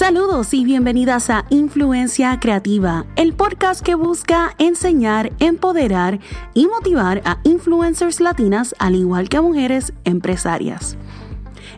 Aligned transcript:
Saludos 0.00 0.54
y 0.54 0.64
bienvenidas 0.64 1.28
a 1.28 1.44
Influencia 1.50 2.40
Creativa, 2.40 3.04
el 3.16 3.34
podcast 3.34 3.82
que 3.82 3.94
busca 3.94 4.54
enseñar, 4.56 5.30
empoderar 5.40 6.20
y 6.54 6.68
motivar 6.68 7.20
a 7.26 7.38
influencers 7.44 8.18
latinas 8.18 8.74
al 8.78 8.94
igual 8.94 9.28
que 9.28 9.36
a 9.36 9.42
mujeres 9.42 9.92
empresarias. 10.04 10.96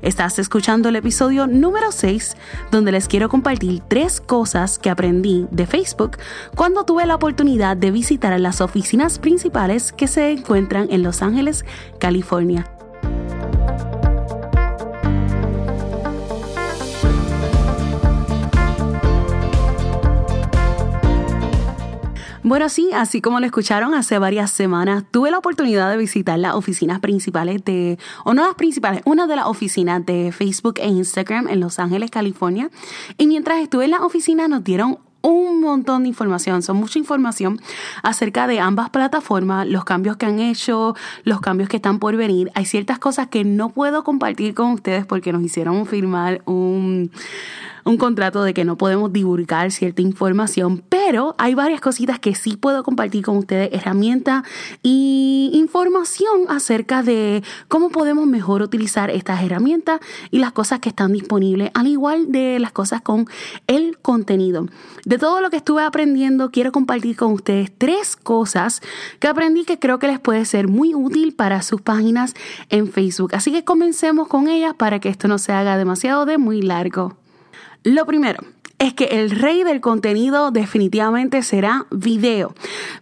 Estás 0.03 0.39
escuchando 0.39 0.89
el 0.89 0.95
episodio 0.95 1.49
número 1.49 1.91
6, 1.91 2.37
donde 2.71 2.93
les 2.93 3.09
quiero 3.09 3.29
compartir 3.29 3.83
tres 3.89 4.21
cosas 4.21 4.79
que 4.79 4.89
aprendí 4.89 5.49
de 5.51 5.67
Facebook 5.67 6.19
cuando 6.55 6.85
tuve 6.85 7.05
la 7.07 7.17
oportunidad 7.17 7.77
de 7.77 7.91
visitar 7.91 8.39
las 8.39 8.61
oficinas 8.61 9.19
principales 9.19 9.91
que 9.91 10.07
se 10.07 10.31
encuentran 10.31 10.87
en 10.93 11.03
Los 11.03 11.23
Ángeles, 11.23 11.65
California. 11.99 12.72
Bueno, 22.53 22.69
sí, 22.69 22.91
así 22.93 23.23
como 23.23 23.41
lo 23.41 23.47
escucharon 23.47 23.95
hace 23.95 24.19
varias 24.19 24.51
semanas, 24.51 25.05
tuve 25.11 25.31
la 25.31 25.39
oportunidad 25.39 25.91
de 25.91 25.97
visitar 25.97 26.39
las 26.39 26.53
oficinas 26.55 27.01
principales 27.01 27.65
de, 27.65 27.99
o 28.27 28.35
no 28.35 28.45
las 28.45 28.57
principales, 28.57 29.01
una 29.07 29.27
de 29.27 29.37
las 29.37 29.47
oficinas 29.47 30.05
de 30.05 30.33
Facebook 30.33 30.75
e 30.77 30.87
Instagram 30.87 31.49
en 31.49 31.61
Los 31.61 31.79
Ángeles, 31.79 32.11
California. 32.11 32.69
Y 33.17 33.27
mientras 33.27 33.63
estuve 33.63 33.87
en 33.87 33.93
la 33.93 34.05
oficina 34.05 34.49
nos 34.49 34.63
dieron 34.65 34.99
un 35.23 35.63
montón 35.63 36.03
de 36.03 36.11
información, 36.11 36.63
son 36.63 36.77
mucha 36.77 36.99
información 36.99 37.59
acerca 38.03 38.47
de 38.47 38.61
ambas 38.61 38.91
plataformas, 38.91 39.67
los 39.67 39.85
cambios 39.85 40.17
que 40.19 40.27
han 40.27 40.39
hecho, 40.39 40.95
los 41.25 41.41
cambios 41.41 41.71
que 41.71 41.77
están 41.77 41.99
por 42.01 42.17
venir. 42.17 42.51
Hay 42.55 42.67
ciertas 42.67 42.99
cosas 42.99 43.29
que 43.29 43.45
no 43.45 43.71
puedo 43.71 44.05
compartir 44.05 44.53
con 44.53 44.73
ustedes 44.73 45.07
porque 45.07 45.33
nos 45.33 45.43
hicieron 45.43 45.87
firmar 45.87 46.43
un 46.45 47.11
un 47.93 47.99
contrato 47.99 48.43
de 48.43 48.55
que 48.55 48.65
no 48.65 48.79
podemos 48.79 49.13
divulgar 49.13 49.71
cierta 49.71 50.01
información, 50.01 50.83
pero 50.89 51.35
hay 51.37 51.55
varias 51.55 51.83
cositas 51.83 52.19
que 52.19 52.35
sí 52.35 52.57
puedo 52.57 52.83
compartir 52.85 53.23
con 53.23 53.37
ustedes, 53.37 53.69
herramientas 53.73 54.45
y 54.83 55.51
información 55.53 56.47
acerca 56.49 57.03
de 57.03 57.45
cómo 57.69 57.91
podemos 57.91 58.27
mejor 58.27 58.63
utilizar 58.63 59.11
estas 59.11 59.43
herramientas 59.43 60.01
y 60.31 60.39
las 60.39 60.53
cosas 60.53 60.81
que 60.81 60.89
están 60.89 61.13
disponibles, 61.13 61.71
al 61.75 61.87
igual 61.87 62.33
de 62.33 62.59
las 62.59 62.73
cosas 62.73 63.03
con 63.03 63.27
el 63.67 63.99
contenido. 63.99 64.67
De 65.05 65.19
todo 65.19 65.43
lo 65.43 65.51
que 65.51 65.59
estuve 65.59 65.83
aprendiendo, 65.83 66.51
quiero 66.51 66.73
compartir 66.73 67.17
con 67.17 67.33
ustedes 67.33 67.71
tres 67.77 68.17
cosas 68.17 68.81
que 69.21 69.29
aprendí 69.29 69.65
que 69.67 69.79
creo 69.79 69.99
que 69.99 70.07
les 70.07 70.19
puede 70.19 70.47
ser 70.47 70.67
muy 70.67 70.95
útil 70.95 71.35
para 71.35 71.61
sus 71.61 71.83
páginas 71.83 72.33
en 72.71 72.91
Facebook. 72.91 73.35
Así 73.35 73.53
que 73.53 73.65
comencemos 73.65 74.29
con 74.29 74.49
ellas 74.49 74.73
para 74.73 74.99
que 74.99 75.11
esto 75.11 75.29
no 75.29 75.37
se 75.37 75.53
haga 75.53 75.77
demasiado 75.77 76.25
de 76.25 76.39
muy 76.39 76.63
largo. 76.63 77.22
Lo 77.85 78.07
primero, 78.07 78.39
es 78.83 78.95
que 78.95 79.05
el 79.05 79.31
rey 79.31 79.63
del 79.63 79.81
contenido 79.81 80.51
definitivamente 80.51 81.45
será 81.45 81.87
video. 81.93 82.53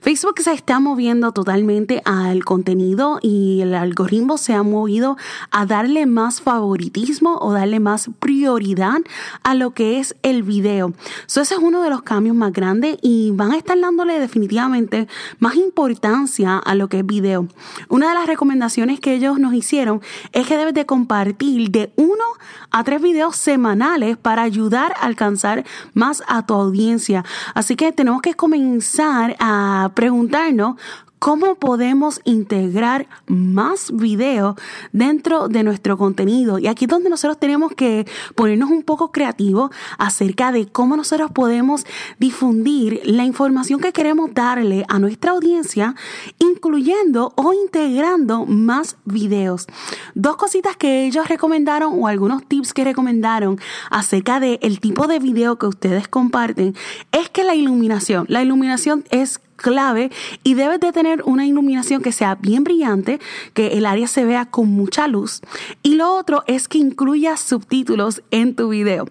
Facebook 0.03 0.39
se 0.41 0.53
está 0.53 0.79
moviendo 0.79 1.33
totalmente 1.33 2.03
al 2.05 2.45
contenido 2.45 3.19
y 3.23 3.63
el 3.63 3.75
algoritmo 3.75 4.37
se 4.37 4.53
ha 4.53 4.63
movido 4.63 5.17
a 5.51 5.65
darle 5.65 6.05
más 6.05 6.43
favoritismo 6.43 7.39
o 7.41 7.55
darle 7.55 7.81
más 7.81 8.11
prioridad 8.19 8.99
a 9.43 9.55
lo 9.55 9.71
que 9.71 9.99
es 9.99 10.15
el 10.23 10.43
video. 10.43 10.93
ese 11.25 11.41
es 11.41 11.53
uno 11.53 11.83
de 11.83 11.89
los 11.89 12.03
cambios 12.03 12.37
más 12.37 12.53
grandes 12.53 12.99
y 13.01 13.31
van 13.31 13.53
a 13.53 13.57
estar 13.57 13.81
dándole 13.81 14.21
definitivamente 14.21 15.09
más 15.39 15.55
importancia 15.55 16.59
a 16.59 16.75
lo 16.75 16.91
que 16.91 16.99
es 16.99 17.07
video. 17.07 17.49
Una 17.89 18.11
de 18.11 18.17
las 18.17 18.27
recomendaciones 18.27 19.01
que 19.01 19.15
ellos 19.15 19.39
nos 19.39 19.55
hicieron 19.55 20.03
es 20.33 20.47
que 20.47 20.59
debes 20.59 20.75
de 20.75 20.85
compartir 20.85 21.71
de 21.71 21.91
uno 21.97 22.25
a 22.71 22.85
tres 22.85 23.01
videos 23.01 23.37
semanales 23.37 24.19
para 24.19 24.43
ayudar 24.43 24.93
a 24.93 25.07
alcanzar 25.07 25.65
más 25.95 26.23
a 26.27 26.45
tu 26.47 26.55
audiencia. 26.55 27.25
Así 27.55 27.77
que 27.77 27.93
tenemos 27.93 28.23
que 28.23 28.35
comenzar 28.35 29.37
a 29.39 29.91
preguntarnos 29.95 30.77
cómo 31.21 31.55
podemos 31.55 32.23
integrar 32.25 33.07
más 33.27 33.93
video 33.95 34.57
dentro 34.93 35.49
de 35.49 35.63
nuestro 35.63 35.99
contenido. 35.99 36.59
Y 36.59 36.67
aquí 36.67 36.87
es 36.87 36.91
donde 36.91 37.11
nosotros 37.11 37.39
tenemos 37.39 37.73
que 37.75 38.07
ponernos 38.35 38.71
un 38.71 38.83
poco 38.83 39.13
creativos 39.13 39.71
acerca 39.99 40.51
de 40.51 40.67
cómo 40.67 40.97
nosotros 40.97 41.31
podemos 41.31 41.85
difundir 42.19 43.03
la 43.05 43.25
información 43.25 43.81
que 43.81 43.93
queremos 43.93 44.33
darle 44.33 44.87
a 44.89 44.99
nuestra 44.99 45.33
audiencia, 45.33 45.95
incluyendo 46.39 47.35
o 47.37 47.53
integrando 47.53 48.47
más 48.47 48.97
videos. 49.05 49.67
Dos 50.15 50.37
cositas 50.37 50.79
que 50.79 51.05
ellos 51.05 51.29
recomendaron 51.29 51.93
o 51.97 52.09
algunos 52.09 52.47
tips 52.47 52.73
que 52.73 52.83
recomendaron 52.83 53.61
acerca 53.91 54.41
del 54.41 54.59
el 54.63 54.81
tipo 54.81 55.07
de 55.07 55.19
video 55.19 55.59
que 55.59 55.67
ustedes 55.67 56.09
comparten 56.09 56.75
es 57.13 57.29
que 57.29 57.45
la 57.45 57.55
iluminación, 57.55 58.25
la 58.29 58.43
iluminación 58.43 59.05
es 59.11 59.39
clave 59.61 60.11
y 60.43 60.55
debes 60.55 60.81
de 60.81 60.93
tener 60.93 61.23
una 61.25 61.47
iluminación 61.47 62.03
que 62.03 62.13
sea 62.13 62.35
bien 62.35 62.65
brillante, 62.65 63.21
que 63.55 63.79
el 63.79 63.87
área 63.87 64.07
se 64.07 64.25
vea 64.25 64.47
con 64.47 64.69
mucha 64.69 65.07
luz. 65.07 65.41
Y 65.83 65.95
lo 65.95 66.15
otro 66.15 66.43
es 66.47 66.69
que 66.69 66.79
incluya 66.79 67.37
subtítulos 67.37 68.23
en 68.31 68.55
tu 68.57 68.71
video. 68.71 69.07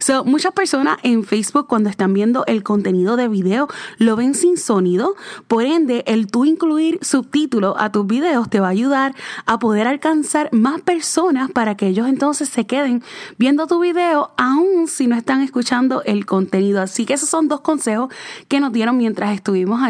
So, 0.00 0.24
muchas 0.24 0.52
personas 0.52 0.98
en 1.02 1.24
Facebook 1.24 1.66
cuando 1.66 1.90
están 1.90 2.14
viendo 2.14 2.44
el 2.46 2.62
contenido 2.62 3.16
de 3.16 3.28
video 3.28 3.68
lo 3.98 4.16
ven 4.16 4.34
sin 4.34 4.56
sonido, 4.56 5.14
por 5.46 5.64
ende 5.64 6.04
el 6.06 6.26
tú 6.26 6.44
incluir 6.44 6.98
subtítulos 7.02 7.76
a 7.78 7.92
tus 7.92 8.06
videos 8.06 8.48
te 8.48 8.60
va 8.60 8.68
a 8.68 8.70
ayudar 8.70 9.14
a 9.46 9.58
poder 9.58 9.86
alcanzar 9.86 10.48
más 10.52 10.80
personas 10.80 11.50
para 11.50 11.76
que 11.76 11.88
ellos 11.88 12.08
entonces 12.08 12.48
se 12.48 12.66
queden 12.66 13.02
viendo 13.38 13.66
tu 13.66 13.80
video 13.80 14.30
aún 14.36 14.88
si 14.88 15.06
no 15.06 15.16
están 15.16 15.42
escuchando 15.42 16.02
el 16.04 16.26
contenido. 16.26 16.80
Así 16.80 17.06
que 17.06 17.14
esos 17.14 17.28
son 17.28 17.48
dos 17.48 17.60
consejos 17.60 18.12
que 18.48 18.60
nos 18.60 18.72
dieron 18.72 18.96
mientras 18.96 19.34
estuvimos 19.34 19.82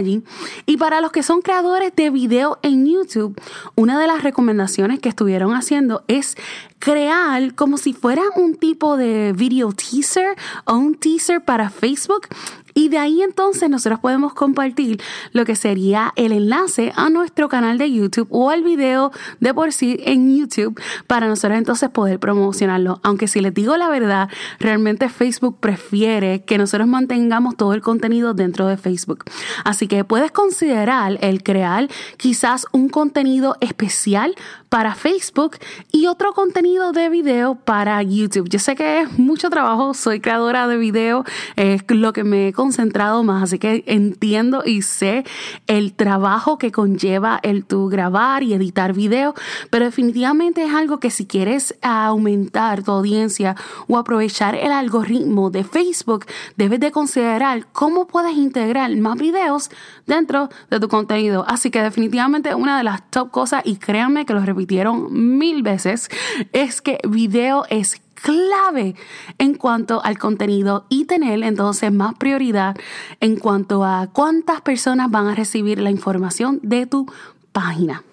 Y 0.67 0.77
para 0.77 1.01
los 1.01 1.13
que 1.13 1.23
son 1.23 1.43
creadores 1.43 1.95
de 1.95 2.11
video 2.11 2.59
en 2.63 2.87
YouTube, 2.87 3.41
una 3.75 4.01
de 4.01 4.07
las 4.07 4.23
recomendaciones 4.23 5.01
que 5.01 5.09
estuvieron 5.09 5.55
haciendo 5.55 6.05
es 6.09 6.37
crear 6.81 7.55
como 7.55 7.77
si 7.77 7.93
fuera 7.93 8.23
un 8.35 8.57
tipo 8.57 8.97
de 8.97 9.33
video 9.33 9.73
teaser 9.73 10.37
o 10.65 10.75
un 10.75 10.97
teaser 10.97 11.45
para 11.45 11.71
Facebook 11.71 12.27
y 12.75 12.89
de 12.89 12.99
ahí 12.99 13.23
entonces 13.23 13.69
nosotros 13.69 14.01
podemos 14.01 14.33
compartir 14.33 15.01
lo 15.33 15.45
que 15.45 15.57
sería 15.57 16.13
el 16.17 16.33
enlace 16.33 16.93
a 16.97 17.11
nuestro 17.11 17.49
canal 17.49 17.79
de 17.79 17.93
YouTube 17.93 18.29
o 18.31 18.51
al 18.51 18.63
video 18.63 19.13
de 19.41 19.53
por 19.53 19.73
sí 19.73 19.99
en 20.05 20.39
YouTube 20.39 20.81
para 21.07 21.29
nosotros 21.29 21.59
entonces 21.59 21.91
poder 21.91 22.19
promocionarlo. 22.19 23.01
Aunque 23.03 23.29
si 23.29 23.41
les 23.41 23.53
digo 23.53 23.77
la 23.77 23.89
verdad, 23.89 24.31
realmente 24.59 25.09
Facebook 25.09 25.59
prefiere 25.61 26.43
que 26.45 26.59
nosotros 26.59 26.89
mantengamos 26.89 27.57
todo 27.57 27.75
el 27.75 27.83
contenido 27.83 28.35
dentro 28.35 28.67
de 28.67 28.77
Facebook. 28.77 29.25
Así 29.65 29.87
que 29.87 30.05
puedes 30.05 30.31
considerar 30.31 31.19
el 31.21 31.43
crear 31.43 31.89
quizás 32.17 32.67
un 32.73 32.89
contenido 32.89 33.57
especial 33.61 34.35
para 34.71 34.95
Facebook 34.95 35.57
y 35.91 36.07
otro 36.07 36.33
contenido 36.33 36.93
de 36.93 37.09
video 37.09 37.57
para 37.57 38.01
YouTube. 38.05 38.49
Yo 38.49 38.61
sé 38.61 38.77
que 38.77 39.01
es 39.01 39.19
mucho 39.19 39.51
trabajo, 39.51 39.95
soy 39.95 40.21
creadora 40.21 40.69
de 40.69 40.77
video, 40.77 41.25
es 41.57 41.83
lo 41.89 42.13
que 42.13 42.23
me 42.23 42.53
concentrado 42.53 43.25
más, 43.25 43.43
así 43.43 43.59
que 43.59 43.83
entiendo 43.87 44.63
y 44.65 44.83
sé 44.83 45.25
el 45.67 45.93
trabajo 45.93 46.57
que 46.57 46.71
conlleva 46.71 47.41
el 47.43 47.65
tu 47.65 47.89
grabar 47.89 48.45
y 48.45 48.55
editar 48.55 48.93
video, 48.93 49.35
pero 49.71 49.87
definitivamente 49.87 50.63
es 50.63 50.73
algo 50.73 51.01
que 51.01 51.11
si 51.11 51.27
quieres 51.27 51.75
aumentar 51.83 52.85
tu 52.85 52.93
audiencia 52.93 53.57
o 53.89 53.99
aprovechar 53.99 54.55
el 54.55 54.71
algoritmo 54.71 55.51
de 55.51 55.65
Facebook, 55.65 56.27
debes 56.57 56.79
de 56.79 56.93
considerar 56.93 57.67
cómo 57.73 58.07
puedes 58.07 58.37
integrar 58.37 58.97
más 58.99 59.19
videos 59.19 59.69
dentro 60.07 60.49
de 60.71 60.79
tu 60.79 60.89
contenido. 60.89 61.45
Así 61.49 61.73
que 61.73 61.83
definitivamente 61.83 62.55
una 62.55 62.79
de 62.79 62.85
las 62.85 63.11
top 63.11 63.33
cosas, 63.33 63.63
y 63.65 63.77
créanme 63.77 64.25
que 64.25 64.33
lo 64.33 64.45
repitieron 64.61 65.39
mil 65.39 65.63
veces, 65.63 66.11
es 66.53 66.83
que 66.83 66.99
video 67.09 67.65
es 67.71 68.03
clave 68.13 68.95
en 69.39 69.55
cuanto 69.55 70.05
al 70.05 70.19
contenido 70.19 70.85
y 70.91 71.07
tener 71.07 71.43
entonces 71.43 71.91
más 71.91 72.15
prioridad 72.17 72.77
en 73.21 73.37
cuanto 73.37 73.87
a 73.87 74.09
cuántas 74.13 74.61
personas 74.61 75.11
van 75.11 75.29
a 75.29 75.35
recibir 75.35 75.81
la 75.81 75.91
información 75.91 76.61
de 76.63 76.85
tu 76.85 77.11
página. 77.53 78.05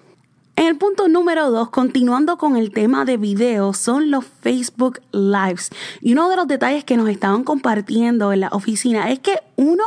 En 0.58 0.66
el 0.66 0.76
punto 0.76 1.06
número 1.06 1.52
dos, 1.52 1.70
continuando 1.70 2.36
con 2.36 2.56
el 2.56 2.72
tema 2.72 3.04
de 3.04 3.16
videos, 3.16 3.78
son 3.78 4.10
los 4.10 4.24
Facebook 4.24 5.00
Lives. 5.12 5.70
Y 6.00 6.14
uno 6.14 6.28
de 6.28 6.34
los 6.34 6.48
detalles 6.48 6.82
que 6.82 6.96
nos 6.96 7.08
estaban 7.08 7.44
compartiendo 7.44 8.32
en 8.32 8.40
la 8.40 8.48
oficina 8.48 9.08
es 9.12 9.20
que 9.20 9.38
uno 9.54 9.84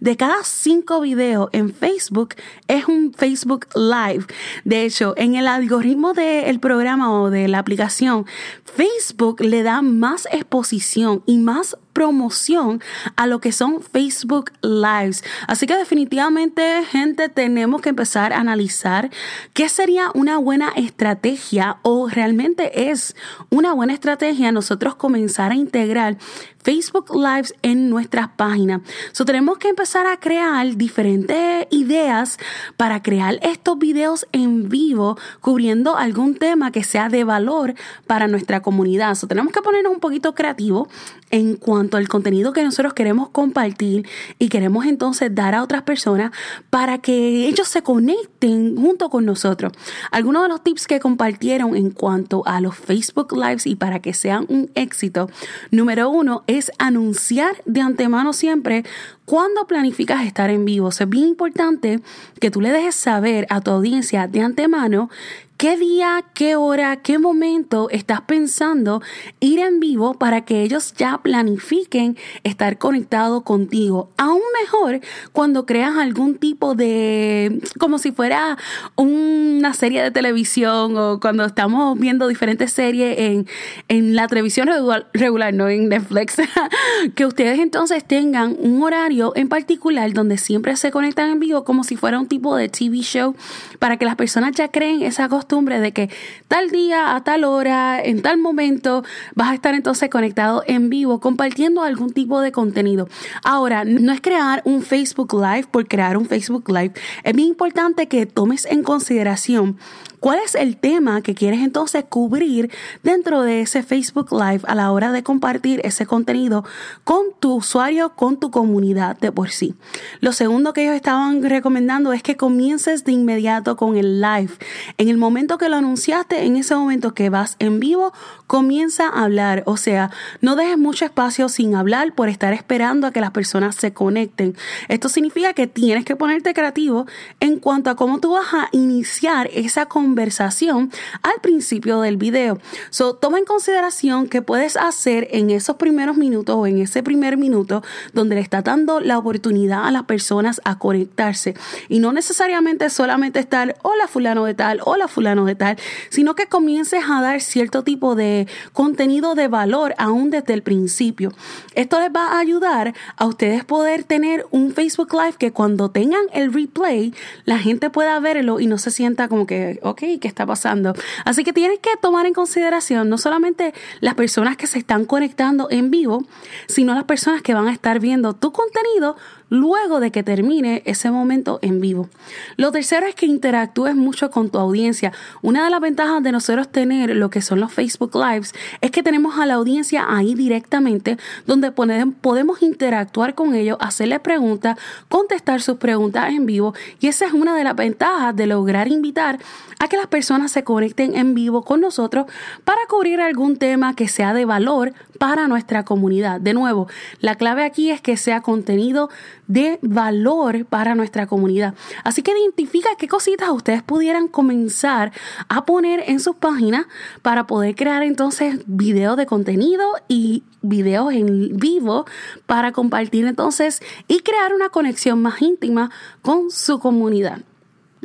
de 0.00 0.16
cada 0.16 0.42
cinco 0.42 1.02
videos 1.02 1.50
en 1.52 1.70
Facebook 1.70 2.30
es 2.66 2.88
un 2.88 3.12
Facebook 3.12 3.66
Live. 3.74 4.24
De 4.64 4.86
hecho, 4.86 5.12
en 5.18 5.34
el 5.34 5.46
algoritmo 5.46 6.14
del 6.14 6.60
programa 6.60 7.12
o 7.20 7.28
de 7.28 7.46
la 7.46 7.58
aplicación, 7.58 8.24
Facebook 8.64 9.42
le 9.42 9.62
da 9.62 9.82
más 9.82 10.26
exposición 10.32 11.22
y 11.26 11.36
más 11.36 11.76
promoción 11.96 12.82
a 13.16 13.26
lo 13.26 13.40
que 13.40 13.52
son 13.52 13.80
Facebook 13.80 14.52
Lives. 14.60 15.24
Así 15.48 15.66
que 15.66 15.74
definitivamente, 15.74 16.84
gente, 16.84 17.30
tenemos 17.30 17.80
que 17.80 17.88
empezar 17.88 18.34
a 18.34 18.40
analizar 18.40 19.08
qué 19.54 19.70
sería 19.70 20.10
una 20.12 20.36
buena 20.36 20.68
estrategia 20.76 21.78
o 21.80 22.10
realmente 22.10 22.90
es 22.90 23.16
una 23.48 23.72
buena 23.72 23.94
estrategia 23.94 24.52
nosotros 24.52 24.96
comenzar 24.96 25.52
a 25.52 25.54
integrar 25.54 26.18
Facebook 26.66 27.14
Lives 27.14 27.54
en 27.62 27.88
nuestras 27.88 28.26
páginas. 28.30 28.80
So, 29.12 29.24
tenemos 29.24 29.56
que 29.56 29.68
empezar 29.68 30.04
a 30.08 30.18
crear 30.18 30.76
diferentes 30.76 31.64
ideas 31.70 32.38
para 32.76 33.04
crear 33.04 33.38
estos 33.40 33.78
videos 33.78 34.26
en 34.32 34.68
vivo 34.68 35.16
cubriendo 35.40 35.96
algún 35.96 36.34
tema 36.34 36.72
que 36.72 36.82
sea 36.82 37.08
de 37.08 37.22
valor 37.22 37.74
para 38.08 38.26
nuestra 38.26 38.62
comunidad. 38.62 39.14
So, 39.14 39.28
tenemos 39.28 39.52
que 39.52 39.62
ponernos 39.62 39.92
un 39.92 40.00
poquito 40.00 40.34
creativos 40.34 40.88
en 41.30 41.54
cuanto 41.54 41.85
al 41.92 42.08
contenido 42.08 42.52
que 42.52 42.64
nosotros 42.64 42.94
queremos 42.94 43.28
compartir 43.28 44.08
y 44.38 44.48
queremos 44.48 44.86
entonces 44.86 45.34
dar 45.34 45.54
a 45.54 45.62
otras 45.62 45.82
personas 45.82 46.32
para 46.70 46.98
que 46.98 47.46
ellos 47.46 47.68
se 47.68 47.82
conecten 47.82 48.76
junto 48.76 49.10
con 49.10 49.24
nosotros. 49.24 49.72
Algunos 50.10 50.42
de 50.42 50.48
los 50.48 50.64
tips 50.64 50.86
que 50.86 51.00
compartieron 51.00 51.76
en 51.76 51.90
cuanto 51.90 52.42
a 52.46 52.60
los 52.60 52.76
Facebook 52.76 53.32
Lives 53.36 53.66
y 53.66 53.76
para 53.76 54.00
que 54.00 54.14
sean 54.14 54.46
un 54.48 54.70
éxito, 54.74 55.30
número 55.70 56.10
uno 56.10 56.42
es 56.46 56.72
anunciar 56.78 57.62
de 57.66 57.80
antemano 57.80 58.32
siempre 58.32 58.84
cuando 59.26 59.66
planificas 59.66 60.24
estar 60.24 60.50
en 60.50 60.64
vivo. 60.64 60.88
es 60.88 61.08
bien 61.08 61.28
importante 61.28 62.00
que 62.40 62.50
tú 62.50 62.60
le 62.60 62.70
dejes 62.70 62.94
saber 62.94 63.46
a 63.50 63.60
tu 63.60 63.72
audiencia 63.72 64.28
de 64.28 64.40
antemano 64.40 65.10
qué 65.56 65.76
día, 65.76 66.24
qué 66.34 66.56
hora, 66.56 66.96
qué 66.96 67.18
momento 67.18 67.88
estás 67.90 68.20
pensando 68.22 69.00
ir 69.40 69.58
en 69.58 69.80
vivo 69.80 70.14
para 70.14 70.44
que 70.44 70.62
ellos 70.62 70.92
ya 70.94 71.18
planifiquen 71.18 72.16
estar 72.44 72.78
conectados 72.78 73.42
contigo. 73.42 74.10
Aún 74.16 74.42
mejor 74.60 75.00
cuando 75.32 75.64
creas 75.64 75.96
algún 75.96 76.36
tipo 76.36 76.74
de, 76.74 77.60
como 77.78 77.98
si 77.98 78.12
fuera 78.12 78.58
una 78.96 79.72
serie 79.72 80.02
de 80.02 80.10
televisión 80.10 80.96
o 80.96 81.20
cuando 81.20 81.44
estamos 81.44 81.98
viendo 81.98 82.28
diferentes 82.28 82.72
series 82.72 83.18
en, 83.18 83.46
en 83.88 84.14
la 84.14 84.26
televisión 84.28 84.68
regular, 85.14 85.54
no 85.54 85.68
en 85.68 85.88
Netflix, 85.88 86.36
que 87.14 87.24
ustedes 87.24 87.58
entonces 87.60 88.04
tengan 88.04 88.56
un 88.58 88.82
horario 88.82 89.32
en 89.36 89.48
particular 89.48 90.12
donde 90.12 90.36
siempre 90.36 90.76
se 90.76 90.90
conectan 90.90 91.30
en 91.30 91.40
vivo 91.40 91.64
como 91.64 91.84
si 91.84 91.96
fuera 91.96 92.18
un 92.18 92.26
tipo 92.26 92.56
de 92.56 92.68
TV 92.68 92.98
show 92.98 93.34
para 93.78 93.96
que 93.96 94.04
las 94.04 94.16
personas 94.16 94.52
ya 94.52 94.68
creen 94.68 95.02
esa 95.02 95.28
cosa 95.46 95.80
de 95.80 95.92
que 95.92 96.10
tal 96.48 96.70
día, 96.70 97.14
a 97.14 97.24
tal 97.24 97.44
hora, 97.44 98.00
en 98.02 98.22
tal 98.22 98.38
momento, 98.38 99.04
vas 99.34 99.50
a 99.50 99.54
estar 99.54 99.74
entonces 99.74 100.10
conectado 100.10 100.62
en 100.66 100.90
vivo 100.90 101.20
compartiendo 101.20 101.82
algún 101.82 102.12
tipo 102.12 102.40
de 102.40 102.52
contenido. 102.52 103.08
Ahora, 103.42 103.84
no 103.84 104.12
es 104.12 104.20
crear 104.20 104.62
un 104.64 104.82
Facebook 104.82 105.34
Live 105.34 105.68
por 105.70 105.86
crear 105.88 106.16
un 106.16 106.26
Facebook 106.26 106.68
Live. 106.68 106.92
Es 107.24 107.34
bien 107.34 107.48
importante 107.48 108.06
que 108.06 108.26
tomes 108.26 108.66
en 108.66 108.82
consideración 108.82 109.78
¿Cuál 110.26 110.40
es 110.44 110.54
el 110.54 110.76
tema 110.76 111.20
que 111.20 111.34
quieres 111.34 111.60
entonces 111.60 112.04
cubrir 112.08 112.70
dentro 113.02 113.42
de 113.42 113.60
ese 113.60 113.82
Facebook 113.82 114.32
Live 114.32 114.62
a 114.66 114.74
la 114.74 114.90
hora 114.90 115.12
de 115.12 115.22
compartir 115.22 115.80
ese 115.84 116.06
contenido 116.06 116.64
con 117.04 117.26
tu 117.38 117.56
usuario, 117.56 118.14
con 118.16 118.38
tu 118.38 118.50
comunidad 118.50 119.18
de 119.18 119.30
por 119.30 119.50
sí? 119.50 119.74
Lo 120.20 120.32
segundo 120.32 120.72
que 120.72 120.82
ellos 120.82 120.96
estaban 120.96 121.42
recomendando 121.42 122.12
es 122.12 122.22
que 122.22 122.36
comiences 122.36 123.04
de 123.04 123.12
inmediato 123.12 123.76
con 123.76 123.96
el 123.96 124.20
live. 124.20 124.50
En 124.96 125.08
el 125.08 125.16
momento 125.18 125.35
que 125.36 125.68
lo 125.68 125.76
anunciaste, 125.76 126.44
en 126.44 126.56
ese 126.56 126.74
momento 126.74 127.12
que 127.12 127.28
vas 127.28 127.56
en 127.58 127.78
vivo, 127.78 128.12
comienza 128.46 129.06
a 129.06 129.24
hablar. 129.24 129.62
O 129.66 129.76
sea, 129.76 130.10
no 130.40 130.56
dejes 130.56 130.78
mucho 130.78 131.04
espacio 131.04 131.50
sin 131.50 131.74
hablar 131.74 132.14
por 132.14 132.30
estar 132.30 132.54
esperando 132.54 133.06
a 133.06 133.12
que 133.12 133.20
las 133.20 133.32
personas 133.32 133.76
se 133.76 133.92
conecten. 133.92 134.56
Esto 134.88 135.10
significa 135.10 135.52
que 135.52 135.66
tienes 135.66 136.06
que 136.06 136.16
ponerte 136.16 136.54
creativo 136.54 137.06
en 137.38 137.58
cuanto 137.58 137.90
a 137.90 137.96
cómo 137.96 138.18
tú 138.18 138.32
vas 138.32 138.46
a 138.54 138.68
iniciar 138.72 139.50
esa 139.52 139.86
conversación 139.86 140.90
al 141.22 141.38
principio 141.42 142.00
del 142.00 142.16
video. 142.16 142.58
So, 142.88 143.14
toma 143.14 143.38
en 143.38 143.44
consideración 143.44 144.28
que 144.28 144.40
puedes 144.40 144.78
hacer 144.78 145.28
en 145.32 145.50
esos 145.50 145.76
primeros 145.76 146.16
minutos 146.16 146.56
o 146.56 146.66
en 146.66 146.78
ese 146.78 147.02
primer 147.02 147.36
minuto 147.36 147.82
donde 148.14 148.36
le 148.36 148.40
está 148.40 148.62
dando 148.62 149.00
la 149.00 149.18
oportunidad 149.18 149.84
a 149.86 149.90
las 149.90 150.04
personas 150.04 150.62
a 150.64 150.78
conectarse 150.78 151.54
y 151.90 151.98
no 151.98 152.14
necesariamente 152.14 152.88
solamente 152.88 153.38
estar 153.38 153.76
hola 153.82 154.08
fulano 154.08 154.46
de 154.46 154.54
tal, 154.54 154.80
hola 154.82 155.08
fulano 155.08 155.25
de 155.34 155.54
tal, 155.56 155.76
sino 156.08 156.36
que 156.36 156.46
comiences 156.46 157.02
a 157.10 157.20
dar 157.20 157.40
cierto 157.40 157.82
tipo 157.82 158.14
de 158.14 158.46
contenido 158.72 159.34
de 159.34 159.48
valor 159.48 159.94
aún 159.98 160.30
desde 160.30 160.54
el 160.54 160.62
principio. 160.62 161.32
Esto 161.74 161.98
les 161.98 162.10
va 162.10 162.28
a 162.28 162.38
ayudar 162.38 162.94
a 163.16 163.26
ustedes 163.26 163.64
poder 163.64 164.04
tener 164.04 164.46
un 164.52 164.72
Facebook 164.72 165.12
Live 165.12 165.34
que 165.38 165.52
cuando 165.52 165.90
tengan 165.90 166.22
el 166.32 166.52
replay 166.52 167.12
la 167.44 167.58
gente 167.58 167.90
pueda 167.90 168.20
verlo 168.20 168.60
y 168.60 168.66
no 168.66 168.78
se 168.78 168.92
sienta 168.92 169.28
como 169.28 169.46
que, 169.46 169.80
ok, 169.82 169.98
¿qué 170.20 170.28
está 170.28 170.46
pasando? 170.46 170.94
Así 171.24 171.42
que 171.42 171.52
tienes 171.52 171.80
que 171.80 171.90
tomar 172.00 172.26
en 172.26 172.34
consideración 172.34 173.08
no 173.08 173.18
solamente 173.18 173.74
las 174.00 174.14
personas 174.14 174.56
que 174.56 174.68
se 174.68 174.78
están 174.78 175.06
conectando 175.06 175.68
en 175.70 175.90
vivo, 175.90 176.24
sino 176.68 176.94
las 176.94 177.04
personas 177.04 177.42
que 177.42 177.54
van 177.54 177.66
a 177.66 177.72
estar 177.72 177.98
viendo 177.98 178.34
tu 178.34 178.52
contenido 178.52 179.16
luego 179.48 180.00
de 180.00 180.10
que 180.10 180.22
termine 180.22 180.82
ese 180.86 181.10
momento 181.10 181.58
en 181.62 181.80
vivo. 181.80 182.08
Lo 182.56 182.72
tercero 182.72 183.06
es 183.06 183.14
que 183.14 183.26
interactúes 183.26 183.94
mucho 183.94 184.30
con 184.30 184.50
tu 184.50 184.58
audiencia. 184.58 185.12
Una 185.42 185.64
de 185.64 185.70
las 185.70 185.80
ventajas 185.80 186.22
de 186.22 186.32
nosotros 186.32 186.68
tener 186.68 187.14
lo 187.16 187.30
que 187.30 187.42
son 187.42 187.60
los 187.60 187.72
Facebook 187.72 188.14
Lives 188.14 188.54
es 188.80 188.90
que 188.90 189.02
tenemos 189.02 189.38
a 189.38 189.46
la 189.46 189.54
audiencia 189.54 190.06
ahí 190.08 190.34
directamente 190.34 191.16
donde 191.46 191.70
podemos 191.70 192.62
interactuar 192.62 193.34
con 193.34 193.54
ellos, 193.54 193.78
hacerles 193.80 194.20
preguntas, 194.20 194.78
contestar 195.08 195.62
sus 195.62 195.76
preguntas 195.76 196.30
en 196.30 196.46
vivo 196.46 196.74
y 197.00 197.06
esa 197.06 197.26
es 197.26 197.32
una 197.32 197.56
de 197.56 197.64
las 197.64 197.76
ventajas 197.76 198.34
de 198.34 198.46
lograr 198.46 198.88
invitar 198.88 199.38
a 199.78 199.88
que 199.88 199.96
las 199.96 200.06
personas 200.06 200.52
se 200.52 200.64
conecten 200.64 201.14
en 201.16 201.34
vivo 201.34 201.62
con 201.62 201.80
nosotros 201.80 202.26
para 202.64 202.80
cubrir 202.88 203.20
algún 203.20 203.56
tema 203.56 203.94
que 203.94 204.08
sea 204.08 204.32
de 204.34 204.44
valor 204.44 204.94
para 205.18 205.48
nuestra 205.48 205.84
comunidad. 205.84 206.40
De 206.40 206.54
nuevo, 206.54 206.88
la 207.20 207.34
clave 207.36 207.64
aquí 207.64 207.90
es 207.90 208.00
que 208.00 208.16
sea 208.16 208.40
contenido 208.40 209.08
de 209.48 209.78
valor 209.82 210.64
para 210.66 210.94
nuestra 210.94 211.26
comunidad. 211.26 211.74
Así 212.04 212.22
que 212.22 212.32
identifica 212.32 212.90
qué 212.98 213.08
cositas 213.08 213.50
ustedes 213.50 213.82
pudieran 213.82 214.28
comenzar 214.28 215.12
a 215.48 215.64
poner 215.64 216.04
en 216.06 216.20
sus 216.20 216.36
páginas 216.36 216.86
para 217.22 217.46
poder 217.46 217.74
crear 217.74 218.02
entonces 218.02 218.60
videos 218.66 219.16
de 219.16 219.26
contenido 219.26 219.84
y 220.08 220.42
videos 220.62 221.12
en 221.12 221.56
vivo 221.56 222.06
para 222.46 222.72
compartir 222.72 223.26
entonces 223.26 223.80
y 224.08 224.20
crear 224.20 224.54
una 224.54 224.68
conexión 224.68 225.22
más 225.22 225.40
íntima 225.42 225.90
con 226.22 226.50
su 226.50 226.78
comunidad. 226.78 227.40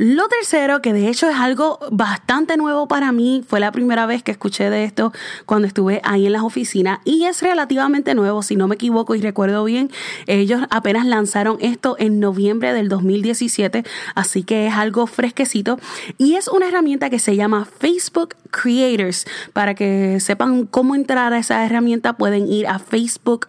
Lo 0.04 0.28
tercero, 0.30 0.82
que 0.82 0.94
de 0.94 1.10
hecho 1.10 1.30
es 1.30 1.36
algo 1.36 1.78
bastante 1.92 2.58
nuevo 2.58 2.88
para 2.88 3.12
mí, 3.12 3.44
fue 3.48 3.60
la 3.60 3.72
primera 3.72 4.08
vez 4.08 4.24
que 4.24 4.32
escuché 4.32 4.72
de 4.72 4.84
esto 4.84 5.14
cuando 5.46 5.68
estuve 5.68 6.02
ahí 6.04 6.26
en 6.26 6.32
las 6.32 6.42
oficinas 6.42 6.98
y 7.06 7.26
es 7.26 7.44
relativamente 7.44 8.16
nuevo, 8.16 8.42
si 8.42 8.56
no 8.56 8.68
me 8.68 8.74
equivoco 8.74 9.14
y 9.14 9.22
recuerdo 9.22 9.64
bien, 9.64 9.92
ellos 10.26 10.64
apenas 10.72 11.06
lanzaron 11.06 11.60
esto 11.62 11.98
en 12.00 12.20
noviembre 12.20 12.74
del 12.74 12.90
2017, 12.90 13.84
así 14.16 14.42
que 14.42 14.66
es 14.66 14.74
algo 14.74 15.06
fresquecito 15.06 15.78
y 16.18 16.34
es 16.34 16.48
una 16.48 16.70
herramienta 16.70 17.12
que 17.12 17.20
se 17.20 17.36
llama 17.36 17.66
Facebook 17.66 18.34
Creators. 18.52 19.26
Para 19.54 19.74
que 19.74 20.20
sepan 20.20 20.66
cómo 20.66 20.96
entrar 20.96 21.34
a 21.34 21.40
esa 21.40 21.66
herramienta 21.66 22.14
pueden 22.14 22.48
ir 22.48 22.68
a 22.68 22.80
Facebook 22.80 23.48